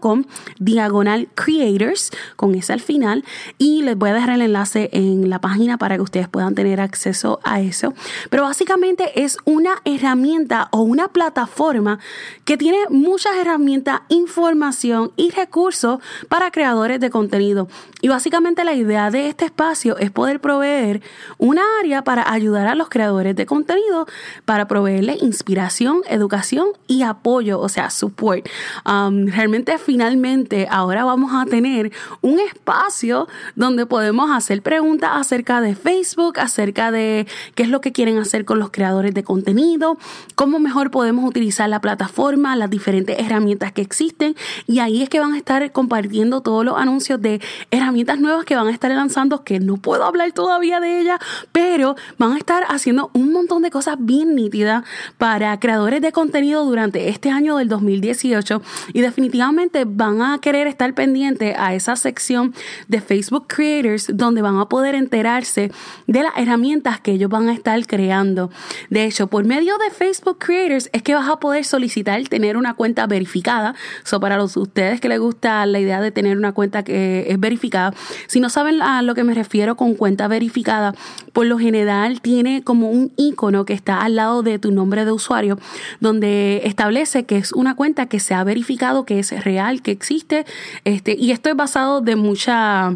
com 0.00 0.24
diagonal 0.58 1.28
creators 1.34 2.10
con 2.36 2.54
ese 2.54 2.72
al 2.72 2.80
final 2.80 3.24
y 3.58 3.82
les 3.82 3.96
voy 3.96 4.10
a 4.10 4.14
dejar 4.14 4.30
el 4.30 4.42
enlace 4.42 4.88
en 4.92 5.28
la 5.28 5.40
página 5.40 5.76
para 5.76 5.96
que 5.96 6.02
ustedes 6.02 6.28
puedan 6.28 6.54
tener 6.54 6.80
acceso 6.80 7.40
a 7.44 7.60
eso. 7.60 7.94
Pero 8.30 8.44
básicamente 8.44 9.24
es 9.24 9.36
una 9.44 9.82
herramienta 9.84 10.68
o 10.72 10.82
una 10.82 11.08
plataforma 11.08 11.98
que 12.44 12.56
tiene 12.56 12.78
muchas 12.88 13.36
herramientas, 13.36 14.00
información 14.08 15.12
y 15.16 15.30
recursos 15.30 16.00
para 16.28 16.50
creadores 16.50 17.00
de 17.00 17.10
contenido. 17.10 17.68
Y 18.00 18.08
básicamente 18.08 18.64
la 18.64 18.74
idea 18.74 19.10
de 19.10 19.28
este 19.28 19.46
espacio 19.46 19.98
es 19.98 20.10
poder 20.10 20.40
proveer 20.40 21.02
una 21.36 21.62
área 21.80 22.02
para 22.04 22.32
ayudar 22.32 22.68
a 22.68 22.74
los 22.74 22.88
creadores 22.88 23.36
de 23.36 23.44
contenido, 23.44 24.06
para 24.44 24.68
proveerles 24.68 25.22
inspiración, 25.22 26.02
educación 26.08 26.68
y 26.86 27.02
apoyo, 27.02 27.60
o 27.60 27.68
sea, 27.68 27.90
support. 27.90 28.48
Um, 28.86 29.26
realmente 29.26 29.78
finalmente 29.78 30.66
ahora 30.70 31.04
vamos 31.04 31.32
a 31.34 31.44
tener 31.46 31.92
un 32.20 32.38
espacio 32.40 33.28
donde 33.54 33.86
podemos 33.86 34.30
hacer 34.30 34.62
preguntas 34.62 35.10
acerca 35.14 35.60
de 35.60 35.74
Facebook, 35.74 36.38
acerca 36.38 36.90
de 36.90 37.26
qué 37.54 37.62
es 37.62 37.68
lo 37.68 37.80
que 37.80 37.92
quieren 37.92 38.18
hacer 38.18 38.44
con 38.44 38.58
los 38.58 38.70
creadores 38.70 39.14
de 39.14 39.24
contenido, 39.24 39.98
cómo 40.34 40.58
mejor 40.58 40.90
podemos 40.90 41.24
utilizar 41.24 41.68
la 41.68 41.80
plataforma, 41.80 42.56
las 42.56 42.70
diferentes 42.70 43.18
herramientas 43.18 43.72
que 43.72 43.82
existen 43.82 44.34
y 44.66 44.78
ahí 44.80 45.02
es 45.02 45.08
que 45.08 45.20
van 45.20 45.34
a 45.34 45.38
estar 45.38 45.70
compartiendo 45.72 46.40
todos 46.40 46.64
los 46.64 46.76
anuncios 46.76 47.20
de 47.20 47.40
herramientas 47.70 48.20
nuevas 48.20 48.44
que 48.44 48.56
van 48.56 48.68
a 48.68 48.70
estar 48.70 48.90
lanzando 48.90 49.44
que 49.44 49.60
no 49.60 49.76
puedo 49.76 50.04
hablar 50.04 50.32
todavía 50.32 50.80
de 50.80 51.00
ellas, 51.00 51.18
pero 51.52 51.96
van 52.18 52.32
a 52.32 52.38
estar 52.38 52.64
haciendo 52.68 53.10
un 53.14 53.32
montón 53.32 53.62
de 53.62 53.70
cosas 53.70 53.96
bien 53.98 54.27
nítida 54.34 54.84
para 55.16 55.58
creadores 55.60 56.00
de 56.00 56.12
contenido 56.12 56.64
durante 56.64 57.08
este 57.08 57.30
año 57.30 57.56
del 57.56 57.68
2018 57.68 58.62
y 58.92 59.00
definitivamente 59.00 59.84
van 59.86 60.22
a 60.22 60.38
querer 60.40 60.66
estar 60.66 60.92
pendientes 60.94 61.56
a 61.58 61.74
esa 61.74 61.96
sección 61.96 62.54
de 62.88 63.00
Facebook 63.00 63.46
Creators 63.48 64.10
donde 64.12 64.42
van 64.42 64.58
a 64.58 64.68
poder 64.68 64.94
enterarse 64.94 65.70
de 66.06 66.22
las 66.22 66.32
herramientas 66.36 67.00
que 67.00 67.12
ellos 67.12 67.30
van 67.30 67.48
a 67.48 67.52
estar 67.52 67.84
creando. 67.86 68.50
De 68.90 69.04
hecho, 69.04 69.26
por 69.26 69.44
medio 69.44 69.76
de 69.78 69.90
Facebook 69.90 70.38
Creators 70.38 70.90
es 70.92 71.02
que 71.02 71.14
vas 71.14 71.28
a 71.28 71.38
poder 71.38 71.64
solicitar 71.64 72.22
tener 72.28 72.56
una 72.56 72.74
cuenta 72.74 73.06
verificada. 73.06 73.74
So, 74.04 74.20
para 74.20 74.36
los 74.36 74.56
ustedes 74.56 75.00
que 75.00 75.08
les 75.08 75.20
gusta 75.20 75.64
la 75.66 75.78
idea 75.78 76.00
de 76.00 76.10
tener 76.10 76.36
una 76.36 76.52
cuenta 76.52 76.82
que 76.82 77.26
es 77.28 77.38
verificada, 77.38 77.94
si 78.26 78.40
no 78.40 78.48
saben 78.50 78.82
a 78.82 79.02
lo 79.02 79.14
que 79.14 79.24
me 79.24 79.34
refiero 79.34 79.76
con 79.76 79.94
cuenta 79.94 80.28
verificada, 80.28 80.94
por 81.32 81.46
lo 81.46 81.58
general 81.58 82.20
tiene 82.20 82.62
como 82.62 82.90
un 82.90 83.12
icono 83.16 83.64
que 83.64 83.72
está 83.72 84.02
al 84.02 84.17
lado 84.18 84.42
de 84.42 84.58
tu 84.58 84.70
nombre 84.70 85.06
de 85.06 85.12
usuario, 85.12 85.58
donde 86.00 86.60
establece 86.64 87.24
que 87.24 87.38
es 87.38 87.52
una 87.52 87.74
cuenta 87.74 88.06
que 88.06 88.20
se 88.20 88.34
ha 88.34 88.44
verificado, 88.44 89.06
que 89.06 89.18
es 89.18 89.32
real, 89.44 89.80
que 89.80 89.92
existe. 89.92 90.44
Este, 90.84 91.16
y 91.18 91.30
esto 91.30 91.48
es 91.48 91.56
basado 91.56 92.02
de 92.02 92.16
mucha. 92.16 92.94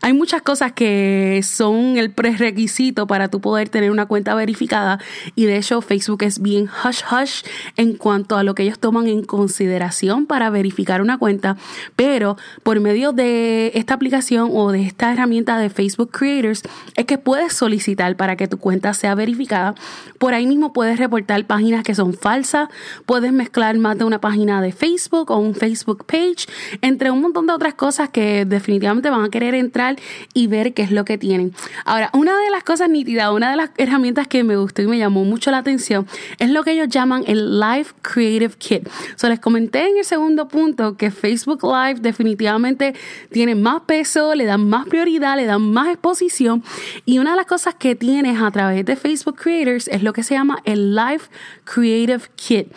Hay 0.00 0.12
muchas 0.14 0.40
cosas 0.40 0.72
que 0.72 1.40
son 1.44 1.98
el 1.98 2.10
prerequisito 2.10 3.06
para 3.06 3.28
tu 3.28 3.40
poder 3.40 3.68
tener 3.68 3.90
una 3.90 4.06
cuenta 4.06 4.34
verificada. 4.34 4.98
Y 5.34 5.44
de 5.44 5.58
hecho, 5.58 5.82
Facebook 5.82 6.22
es 6.22 6.40
bien 6.40 6.68
hush 6.84 7.02
hush 7.10 7.42
en 7.76 7.94
cuanto 7.96 8.36
a 8.36 8.42
lo 8.42 8.54
que 8.54 8.62
ellos 8.62 8.78
toman 8.78 9.06
en 9.08 9.24
consideración 9.24 10.26
para 10.26 10.50
verificar 10.50 11.02
una 11.02 11.18
cuenta. 11.18 11.56
Pero 11.96 12.36
por 12.62 12.80
medio 12.80 13.12
de 13.12 13.72
esta 13.74 13.94
aplicación 13.94 14.50
o 14.52 14.72
de 14.72 14.82
esta 14.82 15.12
herramienta 15.12 15.58
de 15.58 15.70
Facebook 15.70 16.10
Creators, 16.10 16.62
es 16.96 17.04
que 17.04 17.18
puedes 17.18 17.52
solicitar 17.52 18.16
para 18.16 18.36
que 18.36 18.48
tu 18.48 18.58
cuenta 18.58 18.94
sea 18.94 19.14
verificada. 19.14 19.74
Por 20.18 20.34
ahí 20.34 20.46
mismo 20.46 20.59
puedes 20.68 20.98
reportar 20.98 21.44
páginas 21.46 21.82
que 21.82 21.94
son 21.94 22.14
falsas, 22.14 22.68
puedes 23.06 23.32
mezclar 23.32 23.76
más 23.78 23.98
de 23.98 24.04
una 24.04 24.20
página 24.20 24.62
de 24.62 24.72
Facebook 24.72 25.30
o 25.30 25.38
un 25.38 25.54
Facebook 25.54 26.04
page, 26.06 26.46
entre 26.82 27.10
un 27.10 27.20
montón 27.20 27.46
de 27.46 27.52
otras 27.52 27.74
cosas 27.74 28.10
que 28.10 28.44
definitivamente 28.44 29.10
van 29.10 29.24
a 29.24 29.30
querer 29.30 29.54
entrar 29.54 29.96
y 30.34 30.46
ver 30.46 30.74
qué 30.74 30.82
es 30.82 30.90
lo 30.90 31.04
que 31.04 31.18
tienen. 31.18 31.52
Ahora, 31.84 32.10
una 32.12 32.38
de 32.38 32.50
las 32.50 32.62
cosas 32.64 32.88
nítidas, 32.90 33.30
una 33.32 33.50
de 33.50 33.56
las 33.56 33.70
herramientas 33.76 34.28
que 34.28 34.44
me 34.44 34.56
gustó 34.56 34.82
y 34.82 34.86
me 34.86 34.98
llamó 34.98 35.24
mucho 35.24 35.50
la 35.50 35.58
atención 35.58 36.06
es 36.38 36.50
lo 36.50 36.62
que 36.62 36.72
ellos 36.72 36.88
llaman 36.88 37.24
el 37.26 37.58
Live 37.58 37.88
Creative 38.02 38.54
Kit. 38.58 38.88
So, 39.16 39.28
les 39.28 39.40
comenté 39.40 39.88
en 39.88 39.98
el 39.98 40.04
segundo 40.04 40.48
punto 40.48 40.96
que 40.96 41.10
Facebook 41.10 41.62
Live 41.62 42.00
definitivamente 42.00 42.94
tiene 43.30 43.54
más 43.54 43.82
peso, 43.82 44.34
le 44.34 44.44
dan 44.44 44.68
más 44.68 44.86
prioridad, 44.86 45.36
le 45.36 45.46
dan 45.46 45.62
más 45.72 45.88
exposición 45.88 46.62
y 47.04 47.18
una 47.18 47.30
de 47.30 47.36
las 47.36 47.46
cosas 47.46 47.74
que 47.74 47.94
tienes 47.94 48.40
a 48.40 48.50
través 48.50 48.84
de 48.84 48.96
Facebook 48.96 49.36
Creators 49.36 49.88
es 49.88 50.02
lo 50.02 50.12
que 50.12 50.22
se 50.22 50.34
llama 50.34 50.39
el 50.64 50.94
Live 50.94 51.22
Creative 51.64 52.22
Kit. 52.36 52.68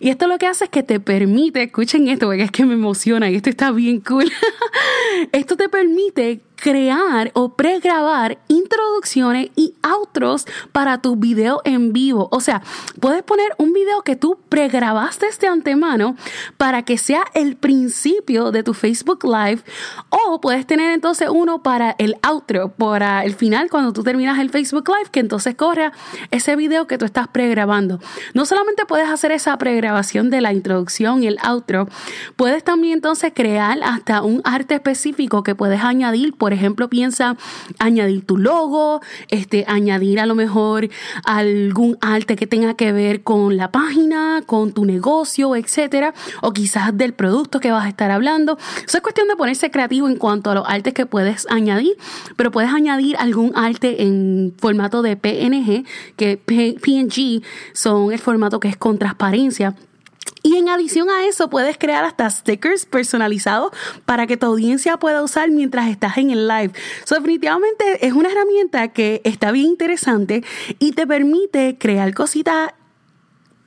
Y 0.00 0.10
esto 0.10 0.26
lo 0.26 0.38
que 0.38 0.46
hace 0.46 0.64
es 0.64 0.70
que 0.70 0.82
te 0.82 1.00
permite, 1.00 1.62
escuchen 1.62 2.08
esto 2.08 2.26
porque 2.26 2.42
es 2.42 2.50
que 2.50 2.64
me 2.64 2.74
emociona 2.74 3.30
y 3.30 3.36
esto 3.36 3.50
está 3.50 3.70
bien 3.70 4.00
cool. 4.00 4.30
esto 5.32 5.56
te 5.56 5.68
permite 5.68 6.40
crear 6.56 7.30
o 7.34 7.54
pregrabar 7.54 8.38
introducciones 8.48 9.50
y 9.56 9.74
outros 9.82 10.46
para 10.72 10.98
tu 10.98 11.16
video 11.16 11.60
en 11.64 11.92
vivo. 11.92 12.28
O 12.30 12.40
sea, 12.40 12.62
puedes 13.00 13.22
poner 13.22 13.50
un 13.58 13.72
video 13.72 14.02
que 14.02 14.16
tú 14.16 14.38
pregrabaste 14.48 15.24
de 15.40 15.48
antemano 15.48 16.16
para 16.56 16.82
que 16.82 16.98
sea 16.98 17.24
el 17.34 17.56
principio 17.56 18.52
de 18.52 18.62
tu 18.62 18.74
Facebook 18.74 19.24
Live 19.24 19.62
o 20.10 20.40
puedes 20.40 20.66
tener 20.66 20.92
entonces 20.92 21.28
uno 21.30 21.62
para 21.62 21.96
el 21.98 22.16
outro, 22.22 22.70
para 22.70 23.24
el 23.24 23.34
final 23.34 23.70
cuando 23.70 23.92
tú 23.92 24.02
terminas 24.02 24.38
el 24.38 24.50
Facebook 24.50 24.88
Live, 24.88 25.10
que 25.10 25.20
entonces 25.20 25.54
corra 25.54 25.92
ese 26.30 26.56
video 26.56 26.86
que 26.86 26.98
tú 26.98 27.04
estás 27.04 27.28
pregrabando. 27.28 28.00
No 28.34 28.44
solamente 28.44 28.84
puedes 28.86 29.08
hacer 29.08 29.32
esa 29.32 29.56
pregrabación 29.58 30.30
de 30.30 30.40
la 30.40 30.52
introducción 30.52 31.22
y 31.22 31.26
el 31.26 31.38
outro, 31.42 31.88
puedes 32.36 32.62
también 32.64 32.94
entonces 32.94 33.32
crear 33.34 33.78
hasta 33.82 34.22
un 34.22 34.40
arte 34.44 34.74
específico 34.74 35.42
que 35.42 35.54
puedes 35.54 35.82
añadir 35.82 36.34
por 36.44 36.52
ejemplo, 36.52 36.90
piensa 36.90 37.38
añadir 37.78 38.26
tu 38.26 38.36
logo, 38.36 39.00
este, 39.30 39.64
añadir 39.66 40.20
a 40.20 40.26
lo 40.26 40.34
mejor 40.34 40.90
algún 41.24 41.96
arte 42.02 42.36
que 42.36 42.46
tenga 42.46 42.74
que 42.74 42.92
ver 42.92 43.22
con 43.22 43.56
la 43.56 43.72
página, 43.72 44.42
con 44.44 44.74
tu 44.74 44.84
negocio, 44.84 45.56
etcétera, 45.56 46.12
o 46.42 46.52
quizás 46.52 46.94
del 46.98 47.14
producto 47.14 47.60
que 47.60 47.70
vas 47.70 47.86
a 47.86 47.88
estar 47.88 48.10
hablando. 48.10 48.58
Eso 48.86 48.98
es 48.98 49.02
cuestión 49.02 49.26
de 49.28 49.36
ponerse 49.36 49.70
creativo 49.70 50.06
en 50.06 50.16
cuanto 50.16 50.50
a 50.50 50.54
los 50.54 50.68
artes 50.68 50.92
que 50.92 51.06
puedes 51.06 51.46
añadir, 51.48 51.96
pero 52.36 52.50
puedes 52.50 52.70
añadir 52.70 53.16
algún 53.16 53.52
arte 53.56 54.02
en 54.02 54.52
formato 54.58 55.00
de 55.00 55.16
PNG, 55.16 55.86
que 56.16 56.36
PNG 56.36 57.42
son 57.72 58.12
el 58.12 58.18
formato 58.18 58.60
que 58.60 58.68
es 58.68 58.76
con 58.76 58.98
transparencia 58.98 59.74
y 60.44 60.56
en 60.56 60.68
adición 60.68 61.08
a 61.08 61.24
eso, 61.24 61.48
puedes 61.48 61.78
crear 61.78 62.04
hasta 62.04 62.28
stickers 62.28 62.84
personalizados 62.84 63.72
para 64.04 64.26
que 64.26 64.36
tu 64.36 64.44
audiencia 64.44 64.98
pueda 64.98 65.22
usar 65.22 65.50
mientras 65.50 65.88
estás 65.88 66.18
en 66.18 66.30
el 66.30 66.46
live. 66.46 66.70
So, 67.04 67.14
definitivamente 67.14 68.06
es 68.06 68.12
una 68.12 68.30
herramienta 68.30 68.88
que 68.88 69.22
está 69.24 69.52
bien 69.52 69.68
interesante 69.68 70.44
y 70.78 70.92
te 70.92 71.06
permite 71.06 71.78
crear 71.78 72.12
cositas 72.12 72.72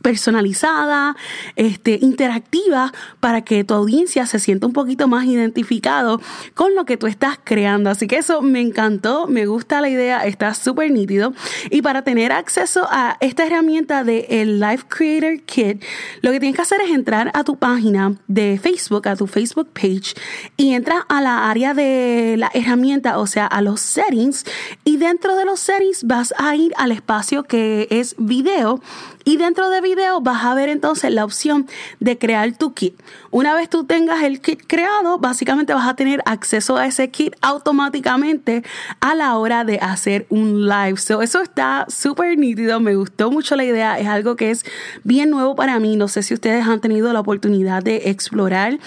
personalizada, 0.01 1.15
este, 1.55 1.99
interactiva, 2.01 2.93
para 3.19 3.41
que 3.41 3.63
tu 3.63 3.73
audiencia 3.73 4.25
se 4.25 4.39
sienta 4.39 4.67
un 4.67 4.73
poquito 4.73 5.07
más 5.07 5.25
identificado 5.25 6.21
con 6.53 6.75
lo 6.75 6.85
que 6.85 6.97
tú 6.97 7.07
estás 7.07 7.39
creando. 7.43 7.89
Así 7.89 8.07
que 8.07 8.17
eso 8.17 8.41
me 8.41 8.61
encantó, 8.61 9.27
me 9.27 9.45
gusta 9.45 9.81
la 9.81 9.89
idea, 9.89 10.25
está 10.25 10.53
súper 10.53 10.91
nítido. 10.91 11.33
Y 11.69 11.81
para 11.81 12.03
tener 12.03 12.31
acceso 12.31 12.87
a 12.89 13.17
esta 13.19 13.45
herramienta 13.45 14.03
de 14.03 14.27
el 14.29 14.59
Live 14.59 14.83
Creator 14.87 15.41
Kit, 15.41 15.83
lo 16.21 16.31
que 16.31 16.39
tienes 16.39 16.55
que 16.55 16.61
hacer 16.61 16.81
es 16.81 16.91
entrar 16.91 17.31
a 17.33 17.43
tu 17.43 17.57
página 17.57 18.15
de 18.27 18.59
Facebook, 18.61 19.07
a 19.07 19.15
tu 19.15 19.27
Facebook 19.27 19.69
page, 19.73 20.13
y 20.55 20.73
entra 20.73 21.05
a 21.09 21.21
la 21.21 21.49
área 21.49 21.73
de 21.73 22.35
la 22.37 22.49
herramienta, 22.53 23.17
o 23.17 23.27
sea, 23.27 23.45
a 23.45 23.61
los 23.61 23.81
settings, 23.81 24.45
y 24.83 24.97
dentro 24.97 25.35
de 25.35 25.45
los 25.45 25.59
settings 25.59 26.03
vas 26.03 26.33
a 26.37 26.55
ir 26.55 26.73
al 26.77 26.91
espacio 26.91 27.43
que 27.43 27.87
es 27.89 28.15
video 28.17 28.81
y 29.27 29.35
dentro 29.35 29.69
de 29.69 29.81
video 29.81 30.21
vas 30.21 30.45
a 30.45 30.55
ver 30.55 30.69
entonces 30.69 31.11
la 31.11 31.25
opción 31.25 31.67
de 31.99 32.17
crear 32.17 32.57
tu 32.57 32.73
kit. 32.73 32.97
Una 33.29 33.53
vez 33.55 33.69
tú 33.69 33.83
tengas 33.83 34.23
el 34.23 34.39
kit 34.39 34.61
creado, 34.65 35.17
básicamente 35.17 35.73
vas 35.73 35.85
a 35.85 35.97
tener 35.97 36.23
acceso 36.25 36.77
a 36.77 36.85
ese 36.85 37.09
kit 37.09 37.35
automáticamente 37.41 38.63
a 39.01 39.15
la 39.15 39.35
hora 39.35 39.65
de 39.65 39.79
hacer 39.79 40.27
un 40.29 40.69
live. 40.69 40.95
So, 40.95 41.21
eso 41.21 41.41
está 41.41 41.85
súper 41.89 42.37
nítido, 42.37 42.79
me 42.79 42.95
gustó 42.95 43.29
mucho 43.29 43.57
la 43.57 43.65
idea, 43.65 43.99
es 43.99 44.07
algo 44.07 44.37
que 44.37 44.49
es 44.49 44.63
bien 45.03 45.29
nuevo 45.29 45.55
para 45.55 45.77
mí. 45.81 45.97
No 45.97 46.07
sé 46.07 46.23
si 46.23 46.33
ustedes 46.33 46.65
han 46.65 46.79
tenido 46.79 47.11
la 47.11 47.19
oportunidad 47.19 47.83
de 47.83 48.03
explorar 48.05 48.79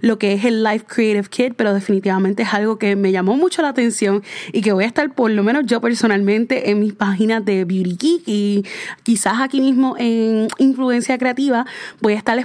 lo 0.00 0.16
que 0.16 0.32
es 0.34 0.44
el 0.44 0.62
Live 0.62 0.84
Creative 0.86 1.28
Kit, 1.28 1.54
pero 1.56 1.74
definitivamente 1.74 2.44
es 2.44 2.54
algo 2.54 2.78
que 2.78 2.94
me 2.94 3.10
llamó 3.10 3.36
mucho 3.36 3.62
la 3.62 3.70
atención 3.70 4.22
y 4.52 4.60
que 4.60 4.70
voy 4.70 4.84
a 4.84 4.86
estar 4.86 5.12
por 5.12 5.32
lo 5.32 5.42
menos 5.42 5.64
yo 5.66 5.80
personalmente 5.80 6.70
en 6.70 6.78
mis 6.78 6.92
páginas 6.92 7.44
de 7.44 7.64
Beauty 7.64 7.96
Geek 7.98 8.22
y 8.26 8.64
quizás 9.02 9.40
aquí 9.40 9.60
mismo 9.60 9.87
en 9.96 10.48
influencia 10.58 11.18
creativa, 11.18 11.66
voy 12.00 12.14
a 12.14 12.16
estar 12.16 12.38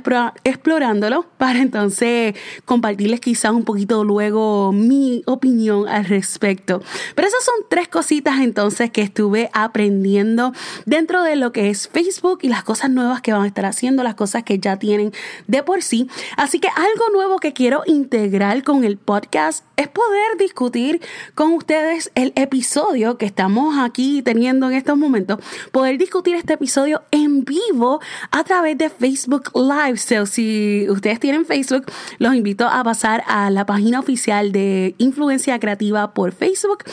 explorándolo 0.44 1.26
para 1.38 1.60
entonces 1.60 2.36
compartirles 2.66 3.20
quizás 3.20 3.52
un 3.52 3.64
poquito 3.64 4.04
luego 4.04 4.72
mi 4.72 5.24
opinión 5.26 5.88
al 5.88 6.06
respecto. 6.06 6.82
Pero 7.16 7.28
esas 7.28 7.44
son 7.44 7.56
tres 7.70 7.88
cositas 7.88 8.40
entonces 8.40 8.92
que 8.92 9.02
estuve 9.02 9.50
aprendiendo 9.54 10.54
dentro 10.86 11.24
de 11.24 11.36
lo 11.36 11.52
que 11.52 11.70
es 11.70 11.88
Facebook 11.88 12.40
y 12.42 12.50
las 12.50 12.64
cosas 12.64 12.90
nuevas 12.90 13.22
que 13.22 13.34
van 13.34 13.44
a 13.44 13.48
estar 13.48 13.66
haciendo, 13.66 14.04
las 14.04 14.16
cosas 14.16 14.44
que 14.44 14.60
ya 14.60 14.78
tienen 14.78 15.12
de 15.48 15.64
por 15.64 15.82
sí. 15.82 16.08
Así 16.38 16.60
que 16.60 16.68
algo 16.68 17.10
nuevo 17.14 17.40
que 17.40 17.54
quiero 17.54 17.84
integrar 17.86 18.64
con 18.64 18.84
el 18.84 18.98
podcast 18.98 19.66
es 19.76 19.88
poder 19.88 20.38
discutir 20.38 21.02
con 21.36 21.54
ustedes 21.54 22.12
el 22.16 22.34
episodio 22.36 23.18
que 23.18 23.26
estamos 23.26 23.78
aquí 23.78 24.22
teniendo 24.22 24.70
en 24.70 24.76
estos 24.76 24.98
momentos, 24.98 25.40
poder 25.72 25.98
discutir 25.98 26.36
este 26.36 26.54
episodio 26.54 27.04
en 27.12 27.23
vivo 27.28 28.00
a 28.32 28.44
través 28.44 28.78
de 28.78 28.90
Facebook 28.90 29.52
Live. 29.56 29.98
So, 29.98 30.26
si 30.26 30.88
ustedes 30.90 31.20
tienen 31.20 31.46
Facebook, 31.46 31.86
los 32.20 32.36
invito 32.36 32.68
a 32.68 32.84
pasar 32.84 33.24
a 33.28 33.50
la 33.50 33.66
página 33.66 34.00
oficial 34.00 34.52
de 34.52 34.96
Influencia 34.98 35.60
Creativa 35.60 36.14
por 36.14 36.32
Facebook 36.32 36.84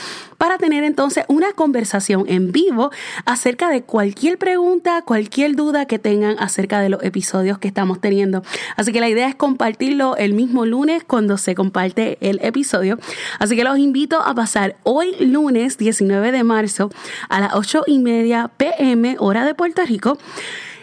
para 0.40 0.56
tener 0.56 0.84
entonces 0.84 1.26
una 1.28 1.52
conversación 1.52 2.24
en 2.26 2.50
vivo 2.50 2.90
acerca 3.26 3.68
de 3.68 3.82
cualquier 3.82 4.38
pregunta, 4.38 5.02
cualquier 5.02 5.54
duda 5.54 5.84
que 5.84 5.98
tengan 5.98 6.36
acerca 6.38 6.80
de 6.80 6.88
los 6.88 7.02
episodios 7.02 7.58
que 7.58 7.68
estamos 7.68 8.00
teniendo. 8.00 8.42
Así 8.74 8.90
que 8.90 9.00
la 9.00 9.10
idea 9.10 9.28
es 9.28 9.34
compartirlo 9.34 10.16
el 10.16 10.32
mismo 10.32 10.64
lunes 10.64 11.04
cuando 11.04 11.36
se 11.36 11.54
comparte 11.54 12.16
el 12.22 12.40
episodio. 12.42 12.98
Así 13.38 13.54
que 13.54 13.64
los 13.64 13.76
invito 13.76 14.22
a 14.22 14.34
pasar 14.34 14.76
hoy 14.82 15.14
lunes 15.20 15.76
19 15.76 16.32
de 16.32 16.42
marzo 16.42 16.90
a 17.28 17.40
las 17.40 17.54
8 17.54 17.84
y 17.86 17.98
media 17.98 18.50
pm 18.56 19.16
hora 19.18 19.44
de 19.44 19.54
Puerto 19.54 19.84
Rico 19.84 20.16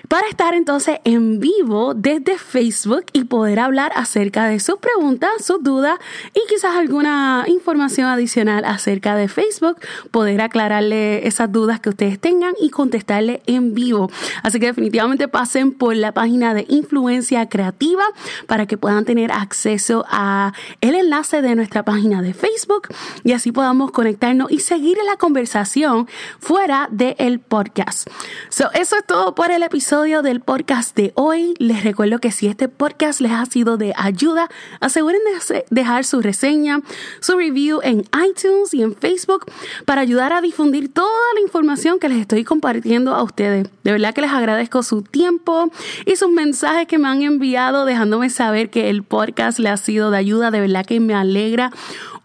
para 0.08 0.28
estar 0.30 0.54
entonces 0.54 1.00
en 1.04 1.40
vivo 1.40 1.94
desde 1.94 2.38
Facebook 2.38 3.06
y 3.12 3.26
poder 3.26 3.60
hablar 3.60 3.92
acerca 3.96 4.46
de 4.46 4.60
sus 4.60 4.78
preguntas, 4.78 5.32
sus 5.44 5.62
dudas 5.62 6.00
y 6.34 6.40
quizás 6.48 6.76
alguna 6.76 7.44
información 7.48 8.08
adicional 8.08 8.64
acerca 8.66 9.16
de 9.16 9.28
Facebook, 9.28 9.78
poder 10.12 10.42
aclararle 10.42 11.28
esas 11.28 11.52
dudas 11.52 11.80
que 11.80 11.90
ustedes 11.90 12.20
tengan 12.20 12.54
y 12.62 12.70
contestarle 12.70 13.42
en 13.48 13.74
vivo. 13.74 14.10
Así 14.44 14.60
que 14.60 14.68
definitivamente 14.68 15.28
pasen 15.28 15.74
por 15.74 15.96
la 15.96 16.14
página 16.14 16.54
de 16.54 16.66
Influencia 16.70 17.50
Creativa 17.50 18.04
para 18.48 18.66
que 18.66 18.78
puedan 18.78 19.04
tener 19.04 19.32
acceso 19.32 20.06
a 20.10 20.54
el 20.80 20.96
enlace 20.96 21.42
de 21.42 21.56
nuestra 21.56 21.84
página 21.84 22.22
de 22.22 22.34
Facebook 22.34 22.88
y 23.24 23.34
así 23.34 23.52
podamos 23.52 23.92
conectarnos 23.92 24.52
y 24.52 24.60
seguir 24.60 24.98
la 25.06 25.18
conversación 25.18 26.08
fuera 26.40 26.88
del 26.92 27.40
podcast. 27.40 28.08
So, 28.50 28.72
eso 28.74 28.96
es 28.96 29.06
todo 29.06 29.36
por 29.36 29.52
el 29.52 29.64
episodio 29.64 29.97
del 29.98 30.42
podcast 30.42 30.96
de 30.96 31.12
hoy. 31.16 31.56
Les 31.58 31.84
recuerdo 31.84 32.20
que 32.20 32.32
si 32.32 32.46
este 32.46 32.70
podcast 32.70 33.20
les 33.20 33.32
ha 33.32 33.44
sido 33.48 33.78
de 33.78 33.94
ayuda, 33.98 34.48
aseguren 34.80 35.20
de 35.50 35.66
dejar 35.72 36.06
su 36.06 36.22
reseña, 36.22 36.82
su 37.20 37.36
review 37.36 37.80
en 37.82 38.06
iTunes 38.30 38.76
y 38.76 38.84
en 38.84 38.96
Facebook 38.96 39.46
para 39.86 40.02
ayudar 40.02 40.34
a 40.34 40.42
difundir 40.42 40.94
toda 40.94 41.10
la 41.34 41.42
información 41.42 41.98
que 41.98 42.10
les 42.10 42.20
estoy 42.20 42.44
compartiendo 42.44 43.16
a 43.16 43.24
ustedes. 43.24 43.70
De 43.84 43.92
verdad 43.92 44.14
que 44.14 44.22
les 44.22 44.30
agradezco 44.30 44.84
su 44.84 45.02
tiempo 45.02 45.72
y 46.06 46.16
sus 46.16 46.30
mensajes 46.30 46.88
que 46.88 47.00
me 47.00 47.08
han 47.08 47.24
enviado 47.24 47.86
dejándome 47.86 48.30
saber 48.30 48.70
que 48.70 48.92
el 48.92 49.02
podcast 49.02 49.58
le 49.58 49.70
ha 49.70 49.78
sido 49.78 50.12
de 50.12 50.18
ayuda. 50.20 50.52
De 50.52 50.62
verdad 50.62 50.86
que 50.86 51.00
me 51.00 51.16
alegra 51.16 51.72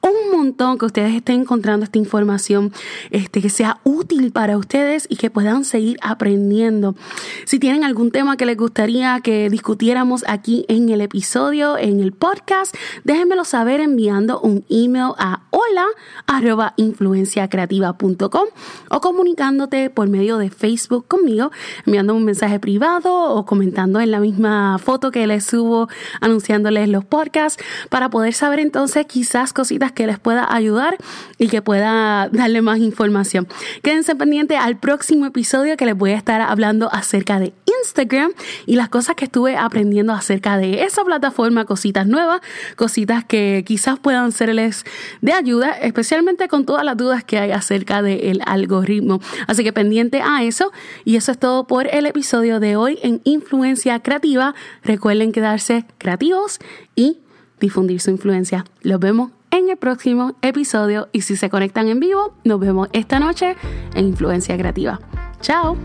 un 0.03 0.37
montón 0.37 0.79
que 0.79 0.87
ustedes 0.87 1.15
estén 1.15 1.43
encontrando 1.43 1.85
esta 1.85 1.99
información 1.99 2.73
este, 3.11 3.41
que 3.41 3.51
sea 3.51 3.81
útil 3.85 4.33
para 4.33 4.59
ustedes 4.59 5.07
y 5.09 5.17
que 5.17 5.31
puedan 5.31 5.65
seguir 5.65 5.97
aprendiendo. 6.03 6.97
Si 7.45 7.59
tienen 7.59 7.85
algún 7.85 8.11
tema 8.11 8.37
que 8.37 8.45
les 8.45 8.57
gustaría 8.57 9.21
que 9.21 9.49
discutiéramos 9.49 10.25
aquí 10.27 10.65
en 10.69 10.89
el 10.89 11.01
episodio, 11.01 11.79
en 11.79 12.01
el 12.01 12.13
podcast, 12.13 12.75
déjenmelo 13.05 13.45
saber 13.45 13.81
enviando 13.81 14.41
un 14.41 14.65
email 14.69 15.13
a 15.19 15.43
hola 15.51 15.87
arroba 16.27 16.75
influenciacreativa.com 16.77 18.47
o 18.91 19.01
comunicándote 19.01 19.91
por 19.91 20.09
medio 20.09 20.39
de 20.39 20.51
Facebook 20.51 21.07
conmigo, 21.07 21.53
enviando 21.87 22.15
un 22.15 22.25
mensaje 22.25 22.59
privado 22.59 23.35
o 23.35 23.47
comentando 23.47 24.01
en 24.01 24.11
la 24.11 24.19
misma 24.19 24.79
foto 24.79 25.11
que 25.13 25.27
les 25.27 25.45
subo 25.45 25.89
anunciándoles 26.21 26.89
los 26.89 27.05
podcasts 27.05 27.63
para 27.89 28.11
poder 28.11 28.35
saber 28.35 28.59
entonces 28.59 29.07
quizás 29.07 29.53
cositas 29.53 29.92
que 29.93 30.07
les 30.07 30.19
pueda 30.19 30.53
ayudar 30.53 30.97
y 31.39 31.49
que 31.49 31.63
pueda 31.63 32.29
darle 32.31 32.63
más 32.63 32.79
información. 32.79 33.49
Quédense 33.83 34.15
pendientes 34.15 34.59
al 34.59 34.79
próximo 34.79 35.27
episodio 35.27 35.77
que 35.77 35.87
les 35.87 35.97
voy 35.97 36.13
a 36.13 36.17
estar 36.17 36.41
hablando 36.41 36.93
acerca 36.93 37.39
de 37.39 37.53
Instagram 37.83 38.33
y 38.67 38.77
las 38.77 38.89
cosas 38.89 39.17
que 39.17 39.25
estuve 39.25 39.57
aprendiendo 39.57 40.13
acerca 40.13 40.57
de 40.57 40.85
esa 40.85 41.05
plataforma, 41.05 41.65
cositas 41.65 42.07
nuevas, 42.07 42.41
cositas 42.77 43.25
que 43.25 43.65
quizás 43.67 43.99
puedan 43.99 44.33
serles 44.33 44.85
de 45.21 45.33
ayuda, 45.33 45.73
especialmente 45.73 46.49
con 46.49 46.65
todas 46.65 46.85
las 46.85 46.97
dudas 46.97 47.25
que 47.25 47.39
hay 47.39 47.51
acerca 47.51 48.03
del 48.03 48.41
algoritmo. 48.47 49.21
Así 49.47 49.65
que 49.65 49.73
pendiente 49.73 50.23
a 50.23 50.43
eso 50.43 50.73
y 51.05 51.17
eso 51.17 51.33
es 51.33 51.39
todo 51.39 51.67
por 51.67 51.87
el 51.93 52.07
episodio 52.07 52.61
de 52.61 52.77
hoy 52.77 52.99
en 53.03 53.21
Influencia 53.25 54.01
Creativa. 54.01 54.55
Recuerden 54.83 55.33
quedarse 55.33 55.85
creativos 55.99 56.59
y 56.95 57.19
difundir 57.61 58.01
su 58.01 58.11
influencia. 58.11 58.65
Los 58.83 59.01
vemos 59.01 59.31
en 59.63 59.71
el 59.71 59.77
próximo 59.77 60.35
episodio 60.43 61.09
y 61.13 61.23
si 61.23 61.37
se 61.37 61.49
conectan 61.49 61.89
en 61.89 62.01
vivo, 62.01 62.35
nos 62.45 62.61
vemos 62.61 62.89
esta 62.93 63.19
noche 63.19 63.57
en 63.95 64.07
Influencia 64.07 64.57
Creativa. 64.57 65.01
Chao. 65.41 65.77